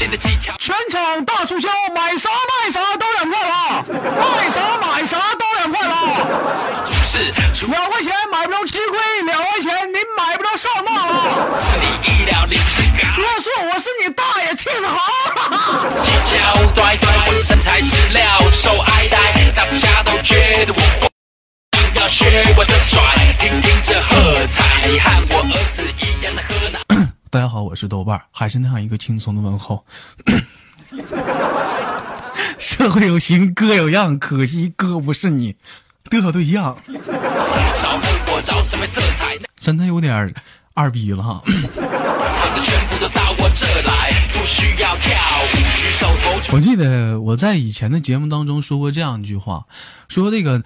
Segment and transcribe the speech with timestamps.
[0.00, 0.54] 新的技巧。
[0.58, 5.92] 全场大促销，买啥卖啥都两块了，卖啥买啥都两块了。
[7.04, 7.18] 是
[7.66, 11.12] 两块钱买不着吃亏，两块钱你买不着上当了。
[11.82, 14.96] 你意料里是嘎，若说我是你大爷，气死好！
[16.02, 21.10] 技巧短短，我的身材是料，受爱戴，大家都觉得我坏。
[21.92, 25.89] 要学我的拽，听听这喝彩，你和我儿子。
[27.32, 29.84] 大家好，我是豆瓣，还是那样一个轻松的问候。
[32.58, 35.54] 社会有形，哥有样，可惜哥不是你
[36.10, 36.76] 的对象，
[39.60, 40.34] 真的有点
[40.74, 41.40] 二逼了哈。
[43.38, 46.56] 我这来，不需要跳舞，举手投足。
[46.56, 49.66] 我记得我在以前的节目当中说过这样一句话，
[50.08, 50.64] 说这个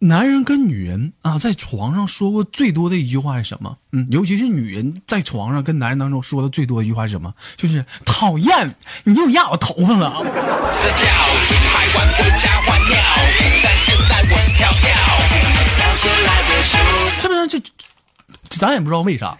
[0.00, 3.76] 男人跟女人啊，在床上说过最多的一句话是什么？
[3.90, 7.34] 嗯，尤其是女人在床上跟男人当中说的最多的一句话是什么？
[7.56, 10.12] 就是讨厌，你又压我头发了。
[10.20, 11.06] 这叫
[11.44, 12.96] 去拍完回家换尿
[13.38, 14.62] 布，但现在我是
[17.26, 17.48] 不是？
[17.48, 17.58] 这
[18.48, 19.36] 这咱也不知道为啥。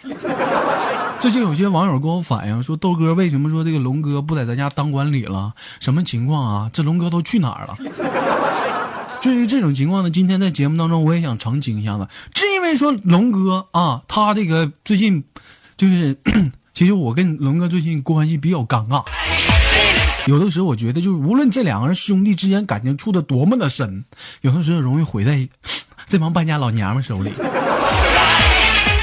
[1.21, 5.53] 最近有些网友跟我反映说，豆哥为什么说这个龙哥不在咱家当管理了？
[5.79, 6.71] 什么情况啊？
[6.73, 7.77] 这龙哥都去哪儿了？
[9.21, 15.25] 至于这种情况呢，今天在节目当中我也想澄清一下子，是因为说龙哥啊，他这个最近
[15.77, 16.17] 就是，
[16.73, 19.05] 其实我跟龙哥最近关系比较尴尬。
[20.27, 24.05] 有的时候我觉得，就是无论这两个人兄弟之间感情处的多么的深，
[24.43, 25.49] 有的时候容易毁在
[26.07, 27.33] 这帮 败家老娘们手里。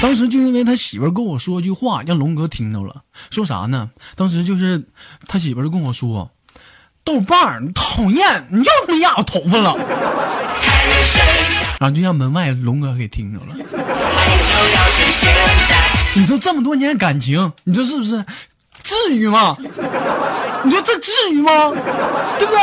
[0.00, 3.90] 当时就因为他媳妇跟我说一句话，让龙哥听到了，说啥呢？
[4.14, 4.86] 当时就是
[5.26, 6.30] 他媳妇就跟我说
[7.06, 9.76] ：“豆瓣儿，你讨厌，你又他妈压我头发了。”
[11.78, 13.54] 然后就让门外龙哥给听着了。
[16.14, 18.24] 你说这么多年感情，你说是不是？
[18.82, 19.56] 至于吗？
[20.64, 21.70] 你说这至于吗？
[22.38, 22.60] 对不对？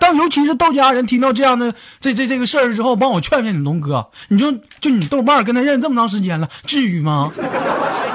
[0.00, 4.08] 但尤其是到家人听到这样的这这这个事儿之后，帮我劝劝你龙哥。
[4.26, 7.30] 你说，就你豆瓣跟他认识这么长时间了，至于吗？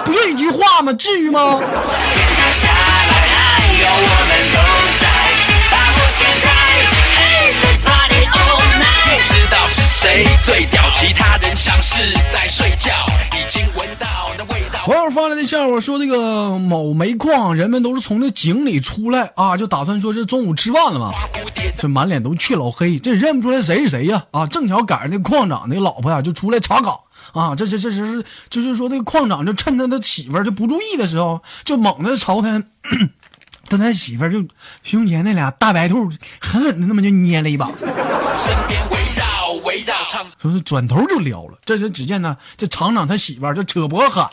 [0.03, 0.91] 不就一句话吗？
[0.91, 1.57] 至于吗？
[9.49, 12.91] 道是谁最屌，其他人像是在睡觉，
[13.33, 14.85] 已经闻到那味道。
[14.87, 21.11] 网友发来的笑话说，这个某煤矿人们都是从那井里出来啊，就打算说是中午吃饭了嘛，
[21.77, 24.45] 这满脸都黢老黑，这认不出来谁是谁呀啊！
[24.47, 26.99] 正巧赶上那矿长那老婆呀就出来查岗
[27.33, 32.63] 啊，这这这是就是说那个矿长就趁他的媳妇儿就不注意的时候，就猛地朝他。
[33.69, 34.43] 他他媳妇儿就
[34.81, 36.09] 胸前那俩大白兔
[36.41, 37.67] 狠狠的那么就捏了一把，
[38.35, 38.81] 身边，
[40.41, 41.57] 说是转头就撩了。
[41.65, 44.29] 这时只见呢，这厂长他媳妇儿就扯脖喊：“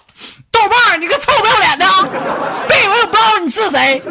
[0.51, 1.87] 豆瓣儿，你个臭不要脸的，
[2.69, 4.03] 别以为我不知道你是谁，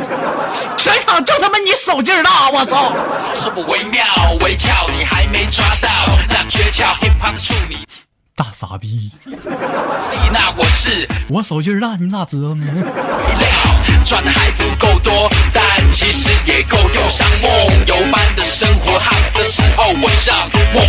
[0.78, 2.94] 全场就他妈你手劲儿大，我操！
[3.34, 4.06] 是不微妙
[4.42, 5.90] 微翘，你还没抓到
[6.30, 7.86] 那诀窍，hip hop 的处理。
[8.38, 9.10] 大傻逼，
[10.34, 12.66] 那我是我手劲儿大，你咋知道呢？
[12.68, 13.50] 肥料，
[14.04, 17.10] 赚的还不够多，但其实也够用。
[17.10, 17.52] 像梦
[17.88, 20.86] 游般的生活，哈死的时候我让孟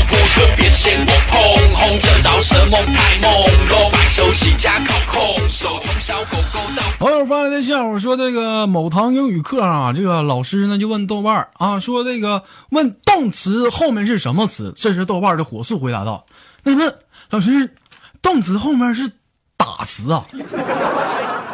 [0.76, 6.82] 婆特别嫌我碰红，这饶舌梦太朦胧，白手起家靠空手，从小狗狗到。
[7.00, 14.74] 网友发来的笑话说，这个某堂英语课啊，这个老师呢就问豆瓣啊，说这个问动词后面是什么词？
[14.76, 16.26] 这时豆瓣儿的火速回答道
[16.62, 16.94] ：“那问
[17.30, 17.74] 老师，
[18.20, 19.10] 动词后面是
[19.56, 20.26] 打词啊。”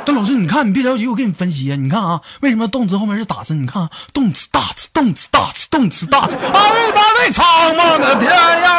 [0.04, 1.76] 但老师，你看，你别着急，我给你分析啊。
[1.76, 3.54] 你看啊，为什么动词后面是打词？
[3.54, 6.34] 你看啊，动词大词，动词大词，动词大词。
[6.34, 7.46] 阿里巴巴苍
[7.76, 8.71] 茫的天涯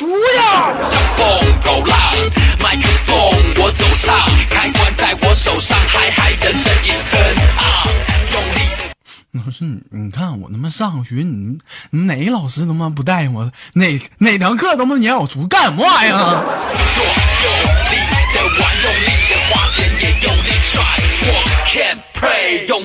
[0.00, 0.72] 出出出呀！
[0.88, 2.14] 像风狗浪，
[2.58, 3.14] 麦克风
[3.62, 7.86] 我走唱，开关在我手上，嗨嗨，人生 is turn on，
[8.32, 9.44] 用力的。
[9.44, 11.58] 老师，你你看我他妈上学，你
[11.90, 13.52] 你哪个老师他妈不带我？
[13.74, 16.44] 哪哪堂课他妈撵我出干什么玩意儿啊？
[16.94, 17.52] 做，用
[17.92, 17.96] 力
[18.32, 19.19] 的玩，用力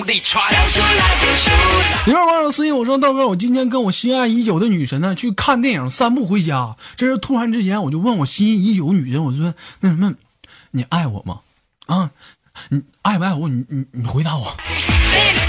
[0.05, 0.43] pray，用力传。
[0.49, 2.03] 想出来就出来。
[2.07, 6.75] 一会儿网友私信我说：“道哥，我今天跟我心爱已久的女神呢去看电影，散步回家。
[6.95, 10.13] 这是突然之间，我就问我心仪已久的女神，我说那什么，
[10.71, 11.39] 你爱我吗？
[11.87, 12.11] 啊，
[12.69, 13.49] 你爱不爱我？
[13.49, 14.55] 你你你回答我。”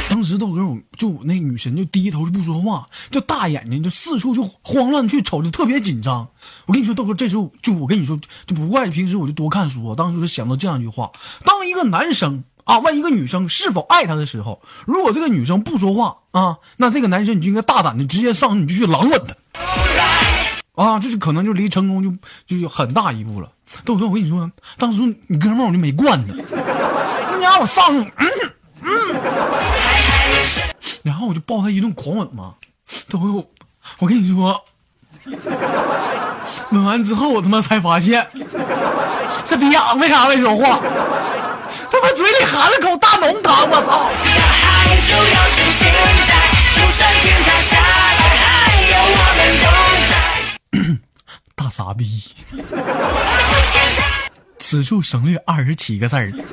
[0.09, 6.29] 当时豆哥，我就那女神就低头就不说话，就大眼睛就四处就慌乱去瞅，就特别紧张。
[6.67, 8.17] 我跟你说，豆哥，这时候就我跟你说，
[8.47, 11.11] 就不怪平时我就多看书，我当时就想到这样一句话：
[11.45, 19.35] 当一个男生啊问一个女生是否爱他的时候，如果这个女生不说话啊，那这个男生你就应该大胆的直接上，你就去狼吻他。
[20.75, 22.11] 啊，就是可能就离成功就
[22.47, 23.49] 就有很大一步了。
[23.85, 26.35] 豆哥，我跟你说，当时你哥们我就没惯他，
[27.31, 28.29] 那家伙我上，嗯
[28.83, 28.91] 嗯，
[31.03, 32.55] 然后我就抱他一顿狂吻嘛。
[33.09, 33.47] 豆哥，我
[34.01, 34.61] 我跟你说，
[36.71, 38.27] 吻完之后我他妈才发现，
[39.45, 40.81] 这逼样为啥没说话？
[42.17, 44.11] 嘴里含了口大浓汤，我操！
[44.25, 45.93] 爱就要趁现
[46.27, 46.33] 在，
[46.73, 47.85] 就算天塌下来，
[48.41, 49.67] 还有我们都
[50.09, 50.11] 在。
[51.55, 52.35] 大傻逼！
[54.59, 56.29] 此处省略二十七个字儿。
[56.29, 56.49] Let's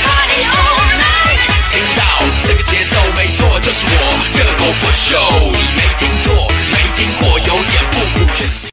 [0.00, 2.02] party all night 听到
[2.46, 3.92] 这个节奏没错，就是我
[4.34, 8.70] 热狗 for show，你没听错，没听过，有点不服全信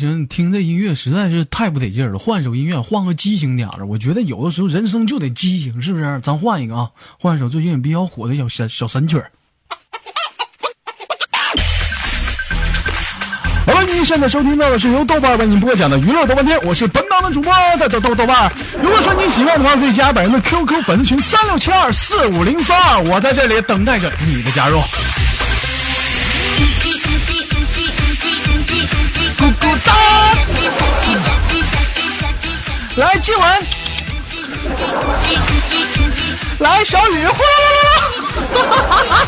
[0.00, 3.84] 行，听这音乐实在是太不得劲儿了，换首音乐，换个激情点的。
[3.84, 6.20] 我觉得有的时候人生就得激情，是不是？
[6.24, 9.22] 咱换一个啊，换一首最近比较火的小小小神曲。
[13.66, 17.52] 好了，您现在收听到的是由豆瓣为您播讲的娱乐豆瓣天，我是本档的主播
[17.88, 18.50] 豆豆豆瓣。
[18.82, 24.80] 如果说你喜欢的话，可以加本人的 QQ 粉丝群三六七二四五零三二，我在这里等待着你的加入。
[29.70, 29.92] 咕咕哒，
[32.96, 33.44] 来接吻，
[36.58, 37.48] 来小雨，呼啦
[38.58, 39.26] 啦啦啦。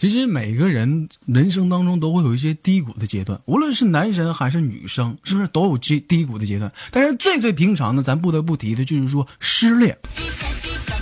[0.00, 6.70] 其实每个人人生当中都会有一些低谷的阶段，无论是男生还是女生，是不是都有低低谷的阶段？
[6.92, 9.98] 但是最最平常的，咱不得不提的就是说失恋，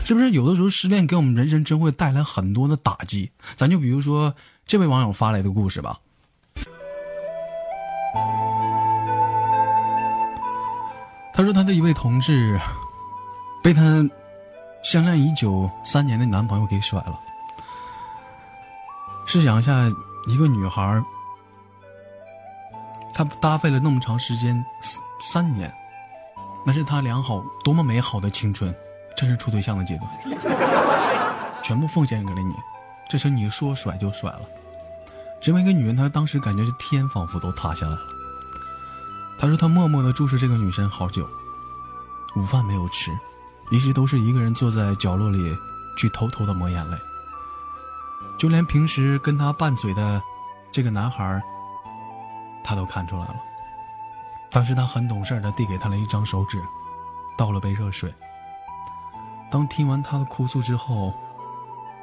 [0.07, 0.31] 是不是？
[0.31, 3.29] 有的时候失恋给我们人生真会带来很多的打击。
[3.57, 4.33] 咱就比如说
[4.65, 5.99] 这位网友发来的故事吧，
[11.35, 12.57] 他说他的一位同事
[13.65, 14.09] 被他
[14.85, 17.19] 相恋已久三年的男朋友给甩了。
[19.27, 19.73] 试想一下，
[20.29, 21.05] 一个女孩儿，
[23.13, 25.75] 她搭配了那么长时间，三三年，
[26.65, 28.73] 那是她良好多么美好的青春，
[29.17, 30.11] 这是处对象的阶段，
[31.63, 32.55] 全部奉献给了你，
[33.09, 34.43] 这时你说甩就甩了。
[35.41, 38.01] 身为一个女人，她当时感觉是天仿佛都塌下来了。
[39.39, 41.27] 她说她默默的注视这个女生好久，
[42.37, 43.11] 午饭没有吃，
[43.71, 45.57] 一直都是一个人坐在角落里，
[45.97, 46.99] 去偷偷的抹眼泪。
[48.39, 50.21] 就连平时跟他拌嘴的
[50.71, 51.41] 这个男孩，
[52.63, 53.37] 他都看出来了。
[54.51, 56.61] 当时他很懂事的递给他了一张手纸，
[57.39, 58.13] 倒了杯热水。
[59.57, 61.15] 当听完他的哭诉之后，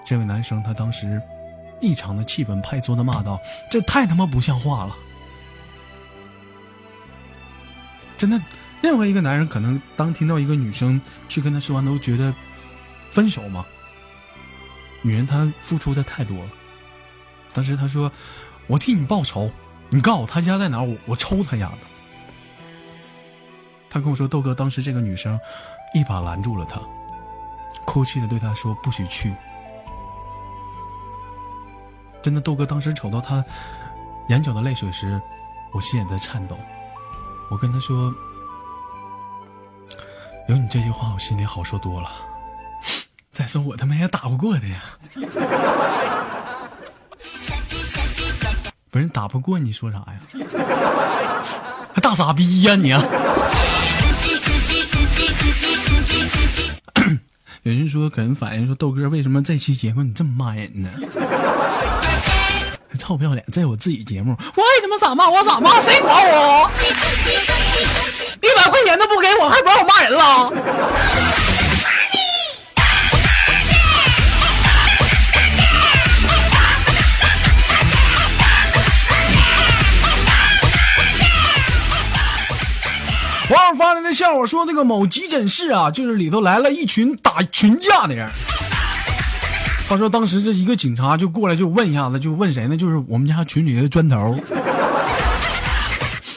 [0.04, 1.22] 这位男生他当时
[1.80, 4.98] 异常的气愤，拍桌子骂道：“这太他妈不像话了！”
[8.18, 8.42] 真的，
[8.82, 12.34] 任何一个男人可能当听到一个女生去跟他说完，都觉得
[13.12, 13.64] 分手吗？
[15.04, 16.50] 女人她付出的太多了，
[17.54, 18.12] 当时她说
[18.66, 19.52] ：“我替你报仇，
[19.90, 21.78] 你告诉我他家在哪，我我抽他丫的。”
[23.92, 25.40] 他跟我说：“豆哥，当时这个女生
[25.94, 26.82] 一把拦住了他，
[27.86, 29.34] 哭泣的对他说：‘不许去。’
[32.22, 33.44] 真的，豆哥当时瞅到他
[34.30, 35.22] 眼角的泪水时，
[35.74, 36.58] 我心也在颤抖。
[37.50, 38.14] 我跟他说
[40.48, 42.10] ：‘有你这句话，我心里好受多了。
[43.34, 44.82] 再说我他妈也打不过他呀。
[48.92, 50.20] 不是打不过，你说啥呀？
[51.96, 52.94] 还大傻逼呀你！
[57.64, 60.90] 有人说，可能反映说豆哥为什么这期节目你这么骂人呢？
[63.00, 66.70] 臭不要脸，在我自己节目，我爱他妈咋骂我咋骂，谁管我？
[68.42, 71.33] 一百块钱都不给我，还不让我骂人了？
[84.24, 88.30] 笑话说，那个某急诊室啊，就是里头来了一群打群架的人。
[89.86, 92.78] 他说，当时这一个警察就过来就问一下子，就问谁呢？
[92.78, 94.40] 就是我们家群里的砖头。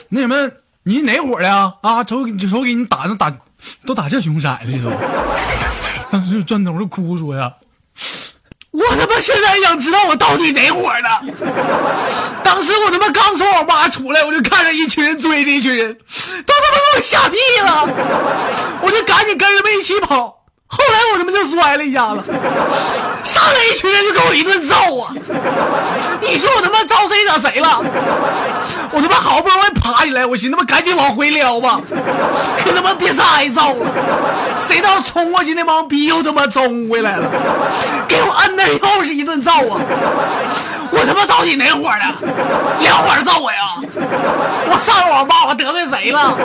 [0.09, 0.35] 那什么，
[0.83, 1.75] 你哪伙的啊？
[1.81, 3.33] 啊，瞅瞅给你打那打，
[3.85, 4.91] 都打这熊色的都。
[6.11, 7.53] 当时砖头就哭说呀。
[8.89, 11.33] 我他妈现在想知道我到底哪伙的。
[12.43, 17.89] 当时我他妈刚从网吧出来，我就看着一群人追着一群人，都他妈给我吓屁了，
[18.81, 20.36] 我就赶紧跟着他们一起跑。
[20.69, 22.31] 后来我他妈就摔了一下子，
[23.23, 25.13] 上来一群人就给我一顿揍啊！
[26.21, 27.81] 你说我他妈招谁惹谁了？
[28.91, 31.79] 我他妈好不容易爬起来，我寻思他妈赶紧往回撩吧，
[32.57, 33.87] 可他妈别再挨揍了！
[34.57, 37.29] 谁道冲过去那帮逼又他妈冲回来了，
[38.07, 39.79] 给我摁那又是一顿揍啊！
[40.91, 42.27] 我他妈到底哪伙的？
[42.81, 43.57] 两伙揍我呀！
[44.69, 46.35] 我上网吧，我得罪谁了？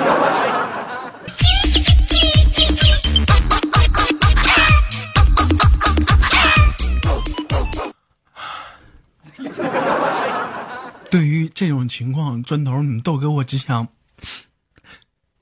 [11.12, 13.88] 对于这种情况，砖头，你豆哥，我只想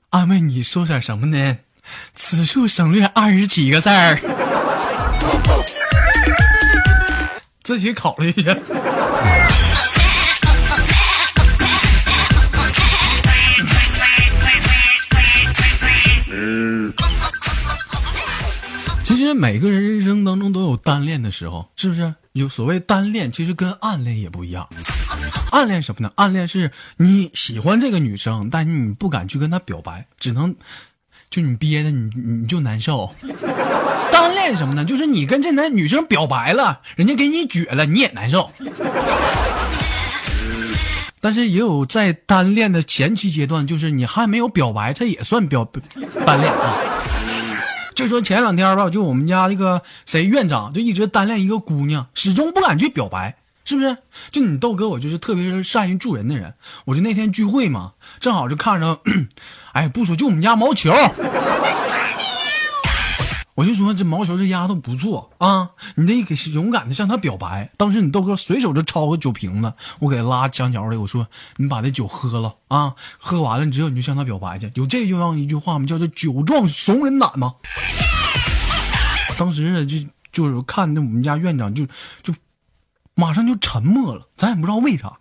[0.09, 1.59] 安慰你说点什么呢？
[2.13, 4.19] 此处省略二十几个字儿，
[7.63, 8.53] 自己考虑一下。
[19.05, 22.13] 其实每个人人生当中都有单恋的时候，是不是？
[22.33, 24.67] 有所谓单恋，其实跟暗恋也不一样。
[25.51, 26.11] 暗恋什么呢？
[26.15, 30.55] 暗恋是你喜欢这个女生，但是你不敢去跟她表白，只能
[31.29, 33.13] 就你憋的，你你就难受。
[34.11, 34.85] 单恋什么呢？
[34.85, 38.49] 就是你跟这男女生表白了，人家给你撅了，你也难受。
[41.19, 45.69] 但是也有在单恋的前期阶段，就是你还没有表白，他也算表
[46.25, 46.77] 单恋啊。
[48.01, 53.95] 就说前两天吧，就我们家那个谁院长就一直单恋一个姑娘，始终不敢去表白，是不是？
[54.31, 56.55] 就你豆哥，我就是特别善于助人的人。
[56.85, 58.99] 我就那天聚会嘛，正好就看着，
[59.73, 60.91] 哎，不说就我们家毛球，
[63.55, 67.69] 我就说这毛球这丫头不错啊，你得给勇敢的向她表白。
[67.77, 71.27] 当时你豆哥随手就抄个酒瓶子，我给他拉墙角里，我说
[71.57, 74.71] 你把这酒喝了啊，喝完了之后你就向她表白去。
[74.75, 75.85] 有这样一句话吗？
[75.85, 77.55] 叫做酒壮怂人胆吗？
[79.37, 79.97] 当时，就
[80.31, 81.85] 就是看那我们家院长就
[82.23, 82.33] 就
[83.15, 85.11] 马上就沉默了，咱也不知道为啥，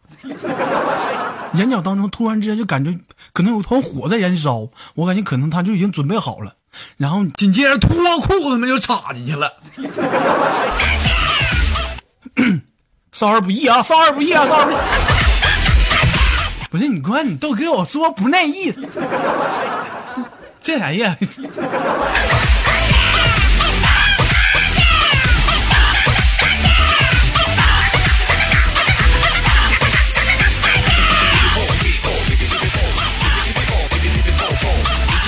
[1.54, 2.96] 眼角当中突然之间就感觉
[3.32, 6.54] 可能有团火在燃烧，我感觉可能他就已经准备好了，
[6.96, 9.52] 然后紧接着脱裤子嘛就插进去了，
[13.12, 14.76] 少儿不宜啊，少儿不宜啊，少儿不宜。
[16.70, 18.88] 不是你关，你都给我说不那意思，
[20.62, 21.16] 这啥呀？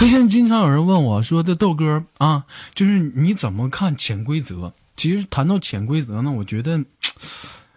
[0.02, 2.42] 最近经常有人问我说：“的豆哥啊，
[2.74, 6.80] 就是你怎么看潜规则？”其实谈到潜规则呢，我觉得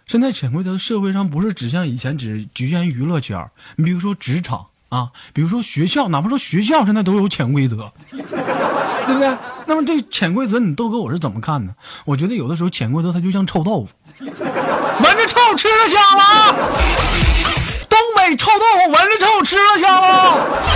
[0.08, 9.38] 现在潜规则社会上不是只像以前只局限于娱乐圈你比如说职场啊，比如说学校，哪怕说学校现在都有潜规则， 对不对？
[9.66, 11.74] 那么这潜规则，你豆哥我是怎么看呢？
[12.04, 13.92] 我觉得有的时候潜规则它就像臭豆腐，
[14.24, 16.58] 闻着臭吃着香了。
[17.88, 20.75] 东北臭豆腐闻着臭吃着香了。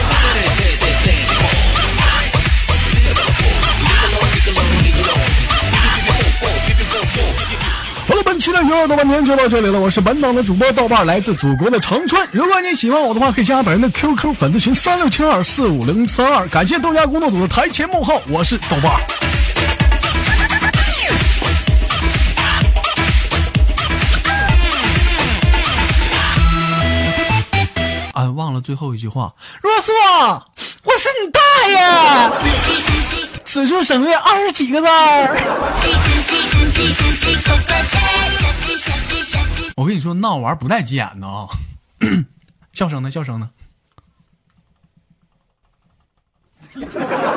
[8.61, 9.81] 的娱乐豆瓣天就到这里了。
[9.81, 12.29] 我是本档的主播豆瓣，来自祖国的长春。
[12.31, 16.47] 如果你喜欢我的话，可以加本人的 QQ 粉丝群三六七二四五零三二。
[16.49, 19.01] 感谢豆家工作组的台前幕后，我是豆瓣。
[28.15, 29.93] 俺，忘了最后一句话，若素，
[30.83, 31.79] 我是你大爷！
[33.45, 35.37] 此处省略二十几个字儿。
[39.81, 41.49] 我跟你说，闹玩不带急眼的啊！
[42.75, 43.11] 笑声呢？
[43.11, 43.51] 笑声呢？